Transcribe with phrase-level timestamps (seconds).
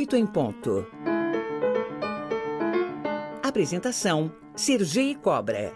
[0.00, 0.86] 8 em ponto.
[3.42, 5.74] Apresentação: Sergi Cobra.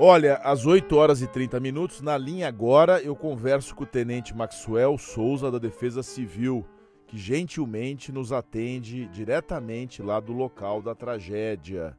[0.00, 4.34] Olha, às 8 horas e 30 minutos, na linha agora, eu converso com o Tenente
[4.34, 6.66] Maxwell Souza, da Defesa Civil,
[7.06, 11.96] que gentilmente nos atende diretamente lá do local da tragédia,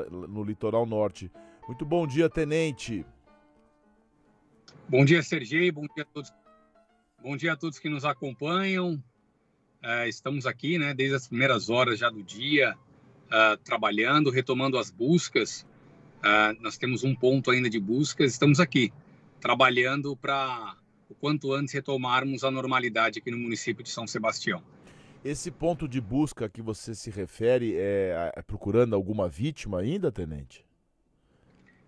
[0.00, 1.30] no litoral norte.
[1.68, 3.04] Muito bom dia, Tenente.
[4.88, 5.70] Bom dia, Sergei.
[5.70, 6.32] Bom dia a todos.
[7.22, 8.98] Bom dia a todos que nos acompanham.
[9.82, 12.76] Uh, estamos aqui, né, desde as primeiras horas já do dia,
[13.26, 15.66] uh, trabalhando, retomando as buscas
[16.20, 18.92] Uh, nós temos um ponto ainda de buscas, estamos aqui
[19.40, 20.76] trabalhando para
[21.08, 24.62] o quanto antes retomarmos a normalidade aqui no município de São Sebastião.
[25.24, 30.64] Esse ponto de busca que você se refere é, é procurando alguma vítima ainda, tenente?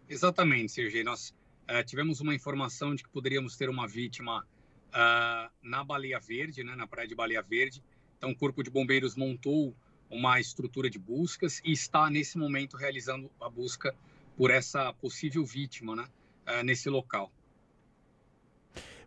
[0.09, 1.05] Exatamente, Sergei.
[1.05, 1.35] Nós
[1.71, 4.47] uh, tivemos uma informação de que poderíamos ter uma vítima
[4.93, 7.83] uh, na Baleia Verde, né, na praia de Baleia Verde.
[8.17, 9.75] Então, o Corpo de Bombeiros montou
[10.11, 13.95] uma estrutura de buscas e está, nesse momento, realizando a busca
[14.37, 16.05] por essa possível vítima né,
[16.47, 17.33] uh, nesse local.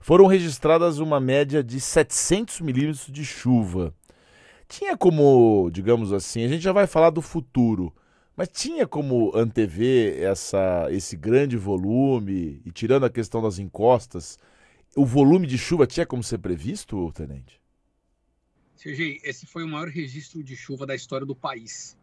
[0.02, 3.94] Foram registradas uma média de 700 milímetros de chuva.
[4.68, 7.94] Tinha como, digamos assim, a gente já vai falar do futuro,
[8.36, 14.38] mas tinha como antever essa, esse grande volume, e tirando a questão das encostas,
[14.96, 17.62] o volume de chuva tinha como ser previsto, tenente?
[18.76, 21.98] Sergei, esse foi o maior registro de chuva da história do país.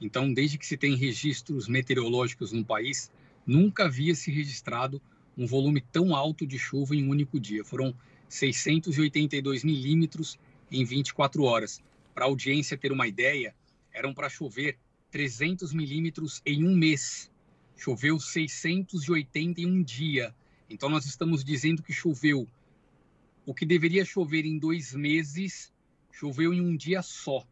[0.00, 3.10] Então, desde que se tem registros meteorológicos no país,
[3.46, 5.02] nunca havia se registrado
[5.36, 7.62] um volume tão alto de chuva em um único dia.
[7.62, 7.94] Foram
[8.28, 10.38] 682 milímetros
[10.70, 11.82] em 24 horas.
[12.14, 13.54] Para a audiência ter uma ideia,
[13.92, 14.78] eram para chover
[15.10, 17.30] 300 milímetros em um mês.
[17.76, 20.34] Choveu 680 em um dia.
[20.70, 22.48] Então, nós estamos dizendo que choveu
[23.44, 25.72] o que deveria chover em dois meses,
[26.12, 27.44] choveu em um dia só.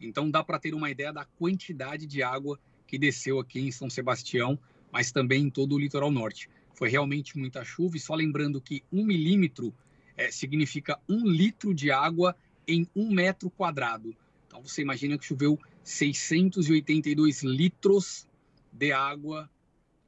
[0.00, 3.88] Então dá para ter uma ideia da quantidade de água que desceu aqui em São
[3.88, 4.58] Sebastião,
[4.90, 6.50] mas também em todo o litoral norte.
[6.74, 9.72] Foi realmente muita chuva, e só lembrando que um milímetro
[10.16, 12.36] é, significa um litro de água
[12.66, 14.14] em um metro quadrado.
[14.46, 18.26] Então você imagina que choveu 682 litros
[18.72, 19.48] de água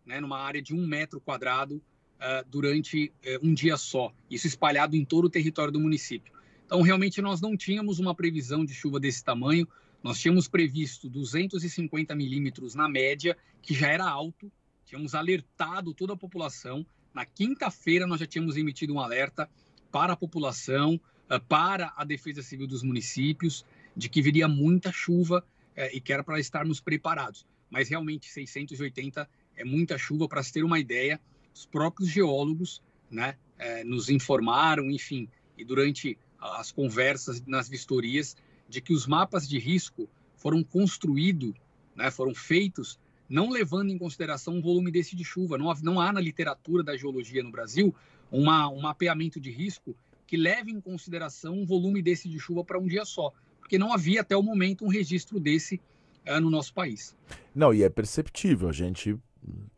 [0.04, 1.80] né, numa área de um metro quadrado
[2.24, 4.12] uh, durante uh, um dia só.
[4.30, 6.32] Isso espalhado em todo o território do município.
[6.64, 9.68] Então, realmente, nós não tínhamos uma previsão de chuva desse tamanho.
[10.02, 14.50] Nós tínhamos previsto 250 milímetros na média, que já era alto,
[14.84, 16.84] tínhamos alertado toda a população.
[17.12, 19.48] Na quinta-feira, nós já tínhamos emitido um alerta
[19.90, 23.64] para a população, eh, para a Defesa Civil dos municípios,
[23.96, 25.44] de que viria muita chuva
[25.76, 27.46] eh, e que era para estarmos preparados.
[27.70, 30.28] Mas realmente, 680 é muita chuva.
[30.28, 31.20] Para se ter uma ideia,
[31.54, 38.36] os próprios geólogos né, eh, nos informaram, enfim, e durante as conversas nas vistorias,
[38.68, 41.54] de que os mapas de risco foram construídos,
[41.94, 42.98] né, foram feitos
[43.28, 45.56] não levando em consideração um volume desse de chuva.
[45.56, 47.94] Não há, não há na literatura da geologia no Brasil
[48.30, 52.78] uma, um mapeamento de risco que leve em consideração um volume desse de chuva para
[52.78, 55.80] um dia só, porque não havia até o momento um registro desse
[56.26, 57.16] uh, no nosso país.
[57.54, 59.16] Não, e é perceptível, a gente,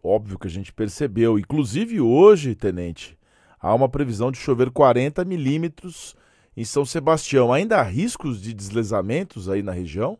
[0.03, 3.19] óbvio que a gente percebeu, inclusive hoje, tenente,
[3.59, 6.15] há uma previsão de chover 40 milímetros
[6.57, 7.53] em São Sebastião.
[7.53, 10.19] Ainda há riscos de deslizamentos aí na região?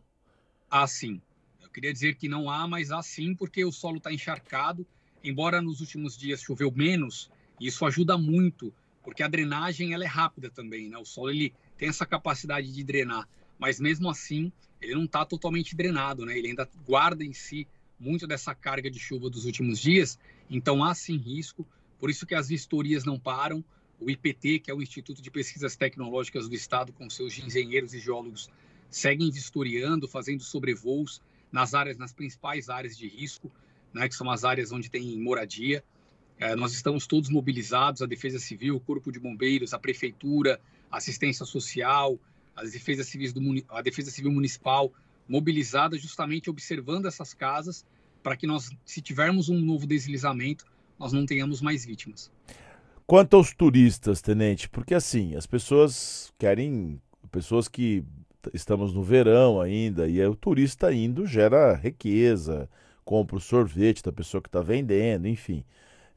[0.69, 1.21] Há sim.
[1.61, 4.85] Eu queria dizer que não há, mas há sim, porque o solo está encharcado.
[5.23, 10.49] Embora nos últimos dias choveu menos, isso ajuda muito, porque a drenagem ela é rápida
[10.49, 10.97] também, né?
[10.97, 15.75] O solo ele tem essa capacidade de drenar, mas mesmo assim ele não está totalmente
[15.75, 16.37] drenado, né?
[16.37, 17.67] Ele ainda guarda em si
[17.99, 20.19] muito dessa carga de chuva dos últimos dias,
[20.49, 21.65] então há sim risco.
[21.99, 23.63] Por isso que as vistorias não param,
[23.99, 27.99] o IPT, que é o Instituto de Pesquisas Tecnológicas do Estado, com seus engenheiros e
[27.99, 28.49] geólogos,
[28.89, 31.21] seguem vistoriando, fazendo sobrevoos
[31.51, 33.51] nas áreas, nas principais áreas de risco,
[33.93, 35.83] né, que são as áreas onde tem moradia.
[36.37, 41.45] É, nós estamos todos mobilizados, a Defesa Civil, o Corpo de Bombeiros, a Prefeitura, Assistência
[41.45, 42.19] Social,
[42.55, 44.91] as civis do, a Defesa Civil Municipal,
[45.27, 47.85] mobilizada justamente observando essas casas,
[48.23, 50.65] para que nós, se tivermos um novo deslizamento,
[50.99, 52.31] nós não tenhamos mais vítimas.
[53.05, 57.01] Quanto aos turistas, tenente, porque assim, as pessoas querem,
[57.31, 58.03] pessoas que
[58.53, 62.69] estamos no verão ainda, e o turista indo gera riqueza,
[63.05, 65.63] compra o sorvete da pessoa que está vendendo, enfim,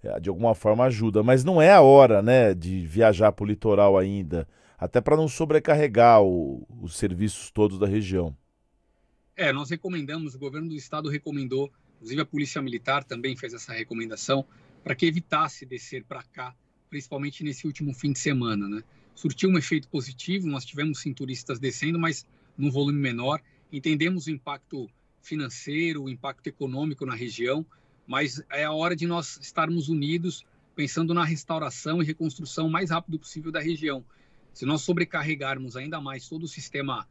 [0.02, 3.46] é, de alguma forma ajuda, mas não é a hora, né, de viajar para o
[3.46, 8.34] litoral ainda, até para não sobrecarregar o, os serviços todos da região.
[9.40, 13.72] É, nós recomendamos, o governo do estado recomendou, inclusive a Polícia Militar também fez essa
[13.72, 14.44] recomendação,
[14.84, 16.54] para que evitasse descer para cá
[16.90, 18.84] principalmente nesse último fim de semana, né?
[19.14, 22.26] Surtiu um efeito positivo, nós tivemos sim turistas descendo, mas
[22.58, 23.40] num volume menor.
[23.72, 24.90] Entendemos o impacto
[25.22, 27.64] financeiro, o impacto econômico na região,
[28.06, 30.44] mas é a hora de nós estarmos unidos,
[30.76, 34.04] pensando na restauração e reconstrução mais rápido possível da região.
[34.52, 37.08] Se nós sobrecarregarmos ainda mais todo o sistema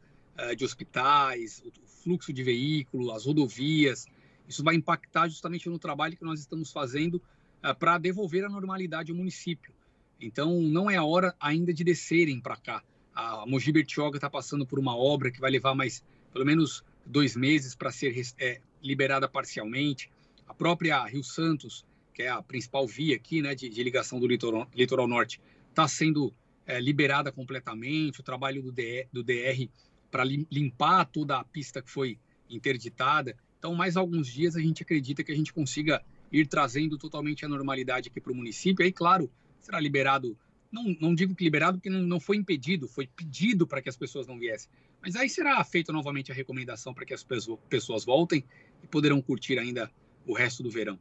[0.56, 4.06] de hospitais, o fluxo de veículos, as rodovias,
[4.50, 7.22] isso vai impactar justamente no trabalho que nós estamos fazendo
[7.64, 9.72] uh, para devolver a normalidade ao município.
[10.20, 12.82] Então, não é a hora ainda de descerem para cá.
[13.14, 17.36] A Mogi Bertioga está passando por uma obra que vai levar mais pelo menos dois
[17.36, 20.10] meses para ser é, liberada parcialmente.
[20.48, 24.26] A própria Rio Santos, que é a principal via aqui né, de, de ligação do
[24.26, 26.34] litoral, litoral norte, está sendo
[26.66, 28.18] é, liberada completamente.
[28.18, 29.68] O trabalho do DR, do DR
[30.10, 32.18] para limpar toda a pista que foi
[32.48, 33.36] interditada.
[33.58, 36.02] Então, mais alguns dias a gente acredita que a gente consiga
[36.32, 38.84] ir trazendo totalmente a normalidade aqui para o município.
[38.84, 39.30] Aí, claro,
[39.60, 40.36] será liberado
[40.70, 43.96] não, não digo que liberado porque não, não foi impedido, foi pedido para que as
[43.96, 44.70] pessoas não viessem.
[45.02, 47.26] Mas aí será feita novamente a recomendação para que as
[47.68, 48.44] pessoas voltem
[48.82, 49.90] e poderão curtir ainda
[50.26, 50.98] o resto do verão.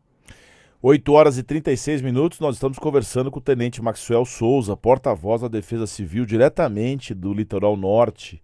[0.81, 5.49] 8 horas e 36 minutos, nós estamos conversando com o Tenente Maxwell Souza, porta-voz da
[5.49, 8.41] Defesa Civil, diretamente do litoral norte,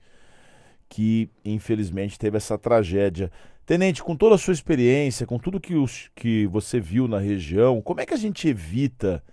[0.90, 3.32] que infelizmente teve essa tragédia.
[3.66, 7.82] Tenente, com toda a sua experiência, com tudo que, os, que você viu na região,
[7.82, 9.24] como é que a gente evita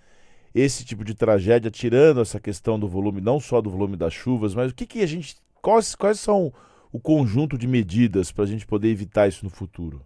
[0.55, 4.55] esse tipo de tragédia, tirando essa questão do volume, não só do volume das chuvas,
[4.55, 5.37] mas o que, que a gente.
[5.61, 6.53] Quais, quais são
[6.91, 10.05] o conjunto de medidas para a gente poder evitar isso no futuro?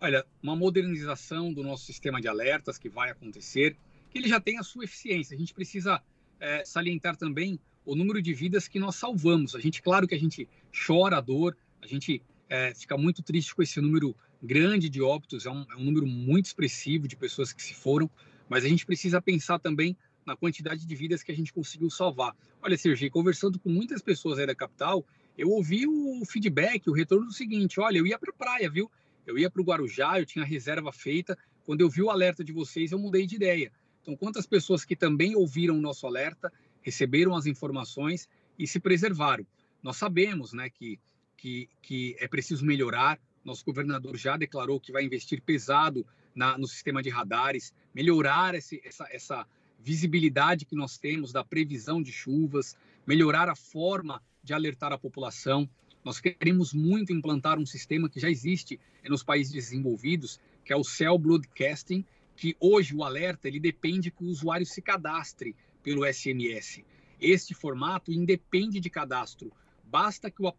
[0.00, 3.76] Olha, uma modernização do nosso sistema de alertas que vai acontecer,
[4.10, 5.36] que ele já tem a sua eficiência.
[5.36, 6.02] A gente precisa
[6.40, 9.54] é, salientar também o número de vidas que nós salvamos.
[9.54, 10.48] A gente, claro que a gente
[10.86, 15.46] chora a dor, a gente é, fica muito triste com esse número grande de óbitos,
[15.46, 18.10] é um, é um número muito expressivo de pessoas que se foram,
[18.48, 19.96] mas a gente precisa pensar também
[20.26, 22.34] na quantidade de vidas que a gente conseguiu salvar.
[22.60, 25.04] Olha, Sergi, conversando com muitas pessoas aí da capital,
[25.36, 28.90] eu ouvi o feedback, o retorno do seguinte: olha, eu ia para a praia, viu?
[29.26, 31.38] Eu ia para o Guarujá, eu tinha reserva feita.
[31.64, 33.72] Quando eu vi o alerta de vocês, eu mudei de ideia.
[34.02, 36.52] Então, quantas pessoas que também ouviram o nosso alerta,
[36.82, 39.46] receberam as informações e se preservaram?
[39.82, 40.98] Nós sabemos né, que,
[41.36, 43.18] que, que é preciso melhorar.
[43.44, 48.80] Nosso governador já declarou que vai investir pesado na, no sistema de radares, melhorar esse,
[48.84, 49.46] essa, essa
[49.80, 52.76] visibilidade que nós temos da previsão de chuvas,
[53.06, 55.68] melhorar a forma de alertar a população.
[56.04, 60.84] Nós queremos muito implantar um sistema que já existe nos países desenvolvidos, que é o
[60.84, 62.04] Cell Broadcasting,
[62.36, 66.84] que hoje o alerta ele depende que o usuário se cadastre pelo SMS.
[67.20, 69.52] Este formato independe de cadastro.
[69.84, 70.52] Basta que o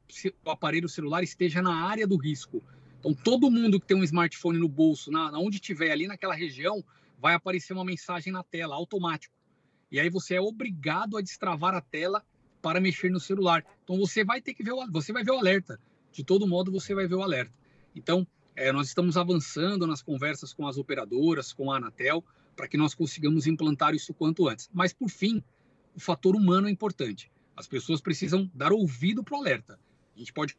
[0.49, 2.63] aparelho celular esteja na área do risco.
[2.99, 6.83] Então, todo mundo que tem um smartphone no bolso, na, onde tiver ali naquela região,
[7.19, 9.35] vai aparecer uma mensagem na tela, automático.
[9.91, 12.23] E aí você é obrigado a destravar a tela
[12.61, 13.65] para mexer no celular.
[13.83, 15.79] Então, você vai ter que ver o, você vai ver o alerta.
[16.11, 17.53] De todo modo, você vai ver o alerta.
[17.95, 18.25] Então,
[18.55, 22.23] é, nós estamos avançando nas conversas com as operadoras, com a Anatel,
[22.55, 24.69] para que nós consigamos implantar isso quanto antes.
[24.73, 25.44] Mas, por fim,
[25.95, 27.31] o fator humano é importante.
[27.55, 29.79] As pessoas precisam dar ouvido para o alerta.
[30.15, 30.57] A gente pode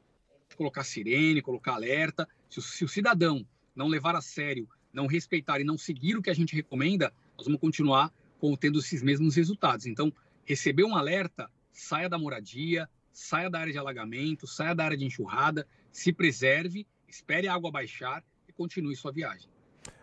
[0.57, 2.29] colocar sirene, colocar alerta.
[2.49, 6.23] Se o, se o cidadão não levar a sério, não respeitar e não seguir o
[6.23, 8.13] que a gente recomenda, nós vamos continuar
[8.61, 9.87] tendo esses mesmos resultados.
[9.87, 10.13] Então,
[10.45, 15.07] receber um alerta, saia da moradia, saia da área de alagamento, saia da área de
[15.07, 19.49] enxurrada, se preserve, espere a água baixar e continue sua viagem.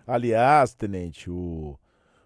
[0.06, 1.80] Aliás, tenente, o,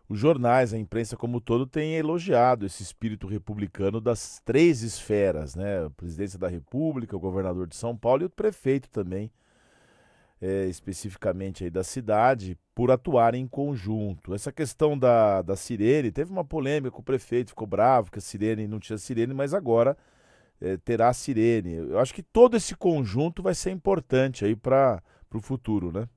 [0.08, 5.86] os jornais, a imprensa como todo tem elogiado esse espírito republicano das três esferas, né?
[5.86, 9.32] A presidência da República, o governador de São Paulo e o prefeito também,
[10.41, 14.34] é, especificamente aí da cidade, por atuarem em conjunto.
[14.34, 18.22] Essa questão da, da sirene, teve uma polêmica com o prefeito, ficou bravo que a
[18.22, 19.98] sirene não tinha sirene, mas agora
[20.62, 21.74] é, terá sirene.
[21.74, 25.01] Eu acho que todo esse conjunto vai ser importante aí para
[25.34, 26.08] o futuro, né?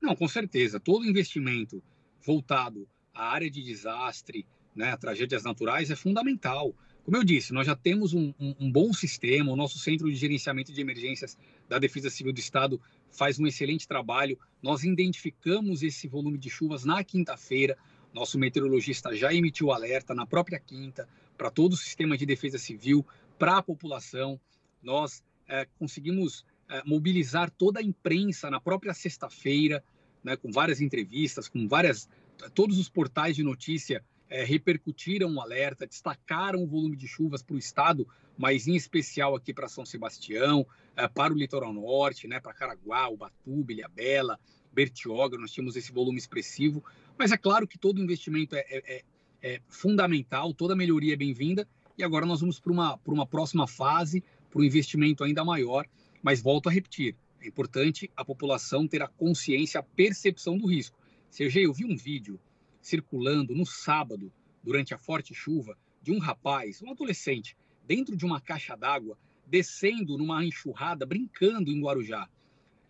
[0.00, 0.80] Não, com certeza.
[0.80, 1.82] Todo investimento
[2.24, 6.74] voltado à área de desastre, né, a tragédias naturais, é fundamental.
[7.04, 10.16] Como eu disse, nós já temos um, um, um, bom sistema, o nosso Centro de
[10.16, 11.36] Gerenciamento de Emergências
[11.68, 12.80] da Defesa Civil do Estado
[13.10, 14.38] faz um excelente trabalho.
[14.62, 17.76] Nós identificamos esse volume de chuvas na quinta-feira,
[18.12, 23.06] nosso meteorologista já emitiu alerta na própria quinta para todo o sistema de defesa civil,
[23.38, 24.38] para a população.
[24.82, 29.82] Nós é, conseguimos é, mobilizar toda a imprensa na própria sexta-feira,
[30.22, 32.08] né, com várias entrevistas, com várias.
[32.54, 37.56] Todos os portais de notícia é, repercutiram o alerta, destacaram o volume de chuvas para
[37.56, 38.06] o estado,
[38.38, 43.08] mas em especial aqui para São Sebastião, é, para o litoral norte, né, para Caraguá,
[43.08, 44.38] Ubatuba, Ilhabela,
[44.72, 46.82] Bertioga, nós tínhamos esse volume expressivo.
[47.18, 49.02] Mas é claro que todo investimento é, é, é,
[49.42, 51.66] é fundamental, toda melhoria é bem-vinda.
[51.98, 55.86] E agora nós vamos para uma, uma próxima fase, para um investimento ainda maior,
[56.22, 60.98] mas volto a repetir, é importante a população ter a consciência, a percepção do risco.
[61.30, 62.38] Sergei, eu vi um vídeo
[62.82, 64.32] circulando no sábado,
[64.62, 67.56] durante a forte chuva, de um rapaz, um adolescente,
[67.86, 69.16] dentro de uma caixa d'água,
[69.46, 72.28] descendo numa enxurrada, brincando em Guarujá.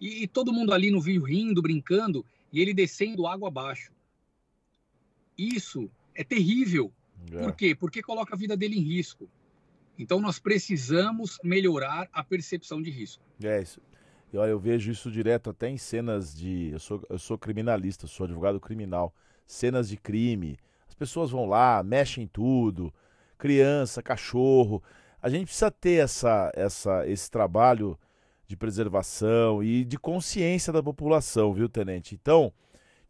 [0.01, 3.93] E, e, todo mundo ali no vídeo rindo, brincando, e ele descendo água abaixo.
[5.37, 6.93] Isso é terrível.
[7.33, 7.43] É.
[7.43, 7.75] Por quê?
[7.75, 9.29] Porque coloca a vida dele em risco.
[9.99, 13.23] Então nós precisamos melhorar a percepção de risco.
[13.43, 13.81] É isso.
[14.33, 16.71] E olha, eu vejo isso direto até em cenas de.
[16.73, 19.13] Eu sou, eu sou criminalista, sou advogado criminal.
[19.47, 20.59] Cenas de crime.
[20.89, 22.93] As pessoas vão lá, mexem tudo.
[23.37, 24.83] Criança, cachorro.
[25.21, 27.99] A gente precisa ter essa, essa, esse trabalho
[28.47, 32.15] de preservação e de consciência da população, viu, tenente?
[32.15, 32.53] Então, o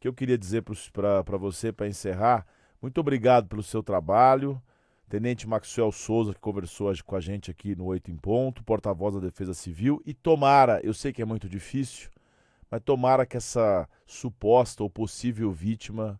[0.00, 2.46] que eu queria dizer para você, para encerrar,
[2.80, 4.60] muito obrigado pelo seu trabalho.
[5.10, 9.20] Tenente Maxwell Souza, que conversou com a gente aqui no Oito em Ponto, porta-voz da
[9.20, 10.00] Defesa Civil.
[10.06, 12.08] E tomara, eu sei que é muito difícil,
[12.70, 16.18] mas tomara que essa suposta ou possível vítima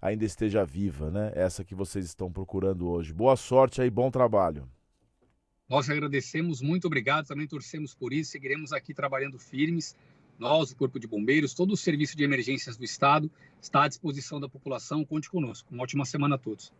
[0.00, 1.30] ainda esteja viva, né?
[1.34, 3.12] Essa que vocês estão procurando hoje.
[3.12, 4.66] Boa sorte aí, bom trabalho.
[5.68, 9.94] Nós agradecemos, muito obrigado, também torcemos por isso, seguiremos aqui trabalhando firmes.
[10.38, 14.40] Nós, o Corpo de Bombeiros, todo o serviço de emergências do Estado está à disposição
[14.40, 15.04] da população.
[15.04, 15.68] Conte conosco.
[15.70, 16.72] Uma ótima semana a todos.